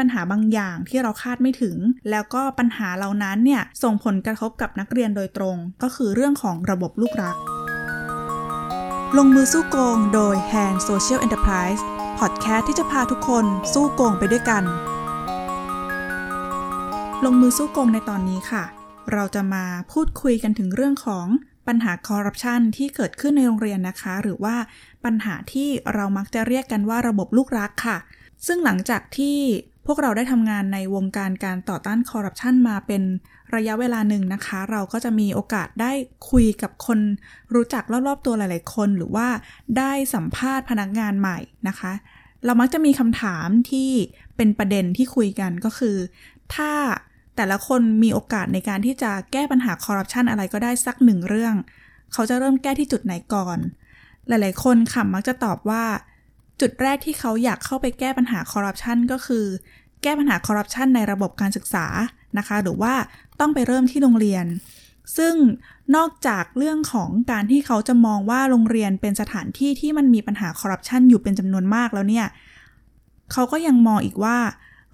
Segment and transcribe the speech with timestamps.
[0.00, 1.76] ปัญหาบางอย่างที่เราคาดไม่ถึง
[2.10, 7.36] แล้วก็ปัญหาเหล่านั้นเนี่ยส่งผลกระทบกับนักเรียนโดยตรง ก็คือเรื่องของระบบลูกรัก
[9.16, 11.82] ลงมือสู้โกงโดย Hand Social Enterprise
[12.18, 14.64] พอดแคสต์ที่จะพาทุกคนสู้โกงไปด้วยกัน
[17.24, 18.64] ลงมือสู้โกงในตอนนี้ค่ะ
[19.12, 21.26] เราจะมาพูดคุยกันถึงเรื่องของ
[21.68, 24.56] ปัญหาคอร์รัปชันที่เกิดขึ้นในโรงเรียนนะคะ หรือว่า
[25.04, 27.98] ปัญหาที่เรามักจะเรียกกันว่าระบบลูกรักค่ะ
[28.46, 29.38] ซึ่งหลังจากที่
[29.86, 33.02] พวกเราได้ทำงานในวงการการต่อต้านคอร์รัปชันมาเป็น
[33.54, 35.92] ระยะเวลาหนึ่งนะคะ เราก็จะมีโอกาสได้
[36.30, 36.98] คุยกับคน
[37.54, 39.28] รู้จักรอบๆตัวหลาย ๆ คน หรือว่า
[39.78, 41.92] ได้สัมภาษณ์พนักงานใหม่นะคะ
[42.44, 43.90] เรามักจะมีคำถามที่
[44.36, 45.96] เป็นประเด็นที่คุยกันก็คือ
[46.54, 46.72] ถ้า
[47.36, 51.54] แต่ละคนมีโอกาสในการที่จะแก้ปัญหาคอร์รัปชันอะไรก็ได้สักหนึ่งเรื่อง
[52.12, 53.58] เขาจะเริ่มแก้ที่จุดไหนก่อน
[54.28, 55.84] หลายๆ คนค่ะมักจะตอบว่า
[56.60, 59.44] จุดแรกที่เขาอยากเข้าไปแก้ปัญหาคอร์รัปชันก็คือ
[60.04, 61.86] แก้ปัญหาคอร์รัปชันในระบบการศึกษา
[62.38, 62.94] นะคะ หรือว่า
[63.40, 64.44] ต้องไปเริ่มที่โรงเรียน
[65.16, 65.34] ซึ่ง
[65.96, 72.26] นอกจากเรื่องของการที่เขาจะมองว่าโรงเรียนเป็นสถานที่ที่มันมีปัญหาคอร์รัปชันอยู่เป็นจำนวนมากแล้วเนี่ย
[73.32, 74.38] เขาก็ยังมองอีกว่า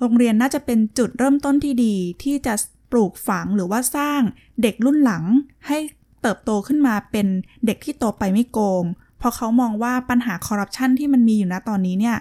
[0.01, 2.55] โรงเรียนน่าจะเป็นจุดเริ่มต้นที่ดีที่จะ
[2.93, 4.21] ปลูกฝังหรือว่าสร้าง
[4.63, 5.25] เด็กรุ่นหลัง
[5.67, 5.79] ให้
[6.23, 7.27] เติบโตขึ้นมาเป็น
[7.67, 8.85] เด็กที่โตไปไม่โกง
[9.19, 12.17] เพราะเขามองว่าปัญหาคอร์รัปชันที่มันมีอยู่ณตอนนี้เนี่ย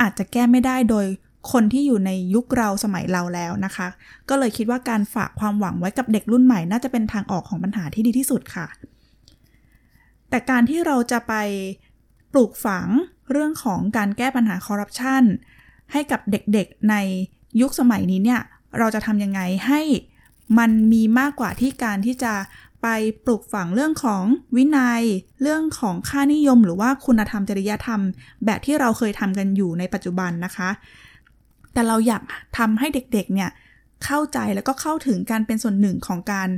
[0.00, 1.06] อาจจะแก้ไม่ได้โดย
[1.52, 3.88] คนที่อยู่ในยุคเราสมัยเราแล้วนะคะ
[4.28, 8.66] ก็เลยคิดว่าการฝากความหวังไว้กับเด็กรุ่นใหม่น่าจะเป็นทางออกของปัญหาที่ดีที่สุดค่ะ
[10.28, 11.34] แต่การที่เราจะไป
[12.32, 12.86] ปลูกฝัง
[13.32, 15.22] เรื่องของการแก้ปัญหาคอร์รัปชัน
[15.92, 16.94] ให้กับเด็กๆใน
[17.60, 18.40] ยุคสมัยนี้เนี่ย
[18.78, 19.80] เราจะทำยังไงให้
[20.58, 22.34] มันมีมากกว่าที่การที่จะ
[22.82, 22.88] ไป
[23.24, 24.22] ปลูกฝังเรื่องของ
[24.56, 25.02] วินยัย
[25.42, 28.00] เรื่องของค่านิยม หรือว่าคุณธรรมจริยธรรม
[28.44, 30.70] แบบที่เราเคยทำกันอยู่ในปัจจุบันนะคะ
[31.74, 32.22] แต่เราอยาก
[32.58, 33.50] ทำให้เด็กๆเนี่ย
[34.04, 36.48] เข้าใจแล้วก็เข้าถึงการเป็นส่วนหนึ่งของการ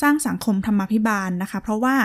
[0.00, 1.96] สร้างสังคมธรรมาภิบาลนะคะ เพราะว่า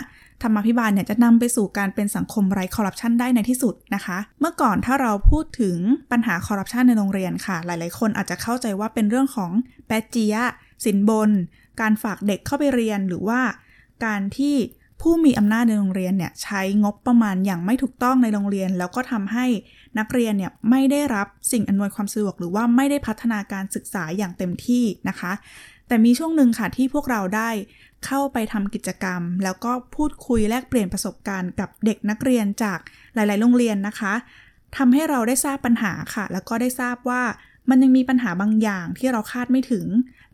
[0.44, 5.78] ธรรมาภิบาลเนี่ยจะนำไปสู่การเป็นสังคมไร้คอร์รัปชันได้ในที่สุดนะคะ เมื่อก่อนถ้าเราพูดถึง
[6.12, 9.52] ปัญหาคอร์รัปชันในโรงเรียนค่ะ หลายๆ คนอาจจะเข้าใจว่าเป็นเรื่องของ
[9.88, 10.36] แปเจีย
[10.86, 11.30] สินบน
[11.82, 13.40] การฝากเด็กเข้าไปเรียนหรือว่า
[14.06, 14.56] การที่
[15.02, 19.46] ผู้มีอำนาจในโรงเรียนเนี่ยใช้งบประมาณอย่างไม่ถูกต้องในโรงเรียน แล้วก็ทำให้
[20.00, 25.32] นักเรียนเนี่ยไม่ได้รับสิ่งอำนวยความสะดวกหรือว่าไม่ได้พัฒนาการศึกษาอย่างเต็มที่นะคะ
[25.88, 27.50] แต่มีช่วงหนึ่งค่ะที่พวกเราได้
[28.06, 32.80] เข้าไปทำกิจกรรม แล้วก็พูดคุยแลกเปลี่ยนประสบการณ์กับเด็กนักเรียนจาก
[33.16, 34.14] หลาย ๆ โรงเรียนนะคะ
[34.78, 37.24] ทำให้เราได้ทราบปัญหาค่ะ แล้วก็ได้ทราบว่า
[37.70, 39.86] มันยังมีปัญหาบางอย่างที่เราคาดไม่ถึง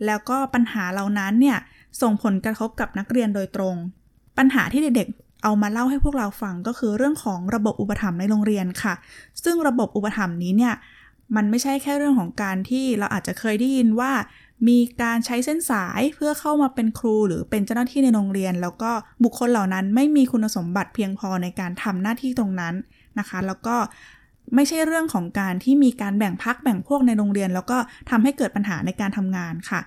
[0.06, 1.58] แล้วก็ปัญหาเหล่านั้นเนี่ย
[2.02, 3.76] ส่งผลกระทบกับนักเรียนโดยตรง
[4.38, 8.94] ปัญหาที่เด็กๆ เอามาเล่าให้พวกเราฟังก็คือเรื่องของระบบอุปถัมภ์ในโรงเรียนค่ะ
[9.44, 10.74] ซึ่งระบบอุปถัมภ์นี้เนี่ย
[11.36, 14.12] มันไม่ใช่แค่เรื่องของการที่เราอาจจะเคยได้ยินว่า
[14.68, 18.92] มีการใช้เส้นสายเพื่อเข้ามาเป็นครูหรือเป็นเจ้าหน้าที่ในโรงเรียน แล้วก็
[19.24, 22.74] บุคคลเหล่านั้นไม่มีคุณสมบัติเพียงพอในการทำหน้าที่ตรงนั้น
[23.20, 23.76] นะคะ แล้วก็
[24.56, 27.78] ไม่ใช่เรื่องของการที่มีการแบ่งพักแบ่งพวกในโรงเรียน แล้วก็
[28.10, 29.80] ทำให้เกิดปัญหาในการทำงานค่ะ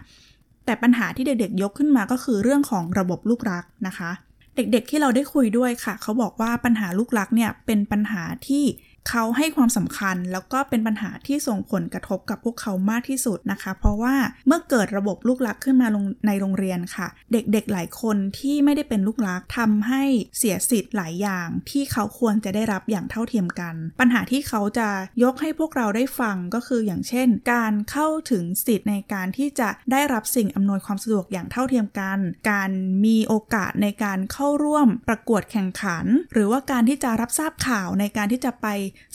[0.65, 4.11] แต่ปัญหาที่เด็กๆยกขึ้นมาก็คือเรื่องของระบบลูกรักนะคะ
[4.57, 8.65] เด็กๆที่เราได้คุยด้วยค่ะ เขาบอกว่าปัญหาลูกรักเนี่ยเป็นปัญหาที่
[9.09, 14.15] เขาให้ความสำคัญแล้วก็เป็นปัญหาที่ส่งผลกระทบกับพวกเขามากที่สุดนะคะ เพราะว่า
[14.47, 15.89] เมื่อเกิดระบบลูกหลักขึ้นมา
[16.27, 20.03] ในโรงเรียนค่ะ เด็กๆหลายคนที่ไม่ได้เป็นลูกหลักทำให้
[20.39, 24.89] เสียสิทธิ์หลายอย่างที่เขาควรจะได้รับอย่างเท่าเทียมกัน ปัญหาที่เขาจะ
[25.23, 32.19] ยกให้พวกเราได้ฟังก็คืออย่างเช่น การเข้าถึงสิทธิ์ในการที่จะได้รับสิ่งอำนวยความสะดวกอย่างเท่าเทียมกัน
[32.51, 32.71] การ
[33.05, 38.67] มีโอกาสในการเข้าร่วมประกวดแข่งขัน หรือว่าการที่จะรับทราบข่าวในการที่จะไป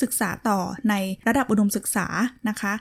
[0.02, 0.60] ศึกษาต่อ
[0.90, 0.94] ใน
[1.28, 2.08] ระดับอุดมศึกษา
[2.50, 2.74] นะคะ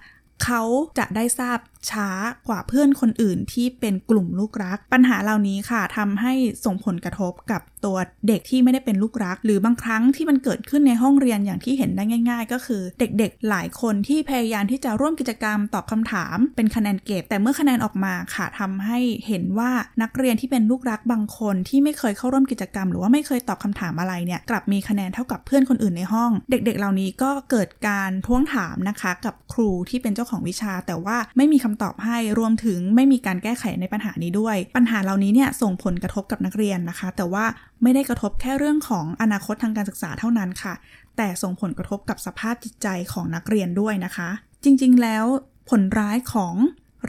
[0.45, 0.63] เขา
[0.99, 1.59] จะได้ทราบ
[1.91, 2.09] ช้า
[2.49, 6.33] กว่าเพื่อนคนอื่นที่เป็นกลุ่มลูกรัก ปัญหาเหล่านี้ค่ะทำให้
[6.65, 7.97] ส่งผลกระทบกับตัว
[8.29, 19.71] เด็กที่ไม่ได้เป็นลูกรัก หรือบางครั้งที่มันเกิดขึ้นในห้องเรียนอย่างที่เห็นได้ง่าย ๆ ก็คือเด็กๆ หลายคนที่พยายามที่จะร่วมกิจกรรมตอบคำถาม เป็นคะแนนเก็บ แต่เมื่อคะแนนออกมาค่ะทำให้เห็นว่า
[20.03, 37.45] นักเรียนที่เป็นลูกรักบางคนที่ไม่เคยเข้าร่วมกิจกรรม หรือว่าไม่เคยตอบคำถามอะไรเนี่ยกลับมีคะแนนเท่ากับเพื่อนคนอื่นในห้อง เด็ก ๆ เหล่านี้ก็เกิดการท้วงถามนะคะ กับครูที่เป็นเจ้าของวิชา แต่ว่าไม่มีคำตอบให้รวมถึงไม่มีการแก้ไขในปัญหานี้ด้วย ปัญหาเหล่านี้เนี่ยส่งผลกระทบกับนักเรียนนะคะ แต่ว่า
[37.83, 40.75] ไม่ได้กระทบแค่เรื่องของอนาคตทางการศึกษาเท่านั้นค่ะ
[41.17, 44.29] แต่ส่งผลกระทบกับสภาพจิตใจของนักเรียนด้วยนะคะ
[44.65, 45.25] จริงๆแล้ว
[45.71, 46.55] ผลร้ายของ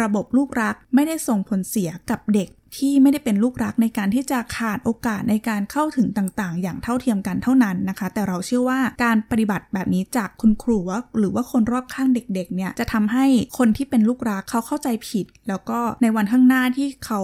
[0.01, 10.79] ระบบลูกรักไม่ได้ส่งผลเสียกับเด็ก ที่ไม่ได้เป็นลูกรักในการที่จะขาดโอกาสในการเข้าถึงต่างๆ อย่างเท่าเทียมกันเท่านั้นนะคะ แต่เราเชื่อว่าการปฏิบัติแบบนี้จากคุณครู
[11.19, 13.25] หรือว่าคนรอบข้างเด็กๆเนี่ยจะทำให้
[13.57, 17.21] คนที่เป็นลูกรักเขาเข้าใจผิด แล้วก็ในวันข้างหน้าที่เขา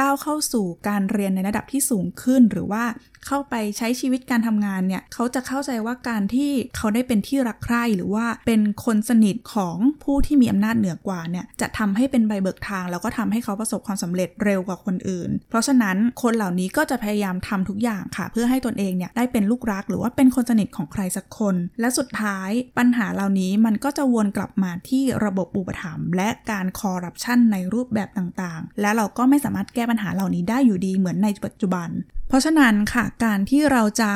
[0.00, 2.84] ก้าวเข้าสู่การเรียนในระดับที่สูงขึ้น หรือว่า
[3.26, 31.88] เข้าไปใช้ชีวิตการทำงานเนี่ยเขาจะเข้าใจว่าการที่เขาได้เป็นที่รักใคร่หรือว่าเป็นคนสนิทของผู้ที่มีอำนาจเหนือกว่าเนี่ยจะทำให้เป็นใบเบิกทาง แล้วก็ทำให้เขาประสบความสำเร็จเร็วกว่าคนอื่น เพราะฉะนั้นคนเหล่านี้ก็จะพยายามทำทุกอย่างค่ะ เพื่อให้ตนเองเนี่ยได้เป็นลูกรักหรือว่าเป็นคนสนิทของใครสักคน และสุดท้ายปัญหาเหล่านี้มันก็จะวนกลับมาที่ระบบอุปถัมภ์และการคอร์รัปชันในรูปแบบต่างๆ และเราก็ไม่สามารถแก้ปัญหาเหล่านี้ได้อยู่ดีเหมือนในปัจจุบัน
[32.28, 34.12] เพราะฉะนั้นค่ะการที่เราจะ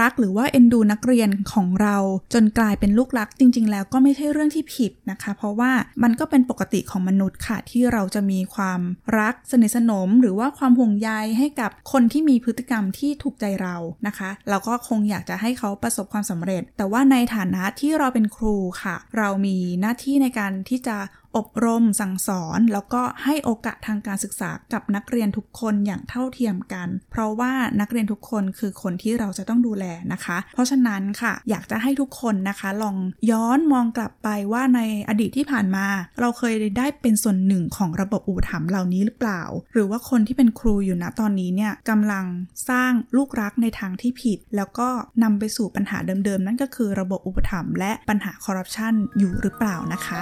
[0.00, 1.96] รักหรือว่าเอ็นดูนักเรียนของเรา
[2.34, 5.72] จนกลายเป็นลูกรักจริง ๆ แล้วก็ไม่ใช่เรื่องที่ผิดนะคะ เพราะว่า
[6.02, 8.80] มันก็เป็นปกติของมนุษย์ค่ะ ที่เราจะมีความ
[9.18, 13.76] รักสนิทสนม หรือว่าความห่วงใยให้กับคนที่มีพฤติกรรมที่ถูกใจเรา
[14.06, 20.96] นะคะ เราก็คงอยากจะให้เขาประสบความสำเร็จ แต่ว่าในฐานะที่เราเป็นครูค่ะ เรามีหน้าที่ในการที่จะ
[21.36, 32.96] อบรมสั่งสอน แล้วก็ให้โอกาสทางการศึกษากับนักเรียนทุกคนอย่างเท่าเทียมกัน เพราะว่านักเรียนทุกคนคือคนที่เราจะต้องดูแลนะคะ เพราะฉะนั้นค่ะ อยากจะให้ทุกคนนะคะลอง
[33.30, 35.86] ย้อนมองกลับไปว่าในอดีตที่ผ่านมา
[36.20, 39.42] เราเคยได้เป็นส่วนหนึ่งของระบบอุปถัมภ์เหล่านี้หรือเปล่า
[39.72, 42.26] หรือว่าคนที่เป็นครูอยู่ณตอนนี้เนี่ยกำลัง
[42.70, 44.88] สร้างลูกรักในทางที่ผิด แล้วก็
[45.22, 50.20] นำไปสู่ปัญหาเดิมๆ นั่นก็คือระบบอุปถัมภ์และปัญหาคอร์รัปชันอยู่หรือเปล่านะคะ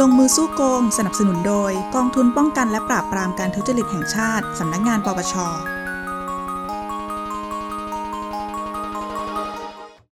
[0.00, 5.34] ลงมือสู้โกง สนับสนุนโดย กองทุนป้องกันและปราบปรามการทุจริตแห่งชาติ สำนักงงานปปช